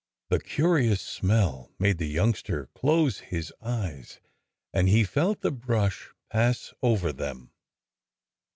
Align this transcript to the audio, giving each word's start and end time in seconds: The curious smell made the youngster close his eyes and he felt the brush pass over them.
The 0.31 0.39
curious 0.39 0.99
smell 0.99 1.69
made 1.77 1.99
the 1.99 2.07
youngster 2.07 2.65
close 2.73 3.19
his 3.19 3.53
eyes 3.61 4.19
and 4.73 4.89
he 4.89 5.03
felt 5.03 5.41
the 5.41 5.51
brush 5.51 6.09
pass 6.31 6.73
over 6.81 7.13
them. 7.13 7.51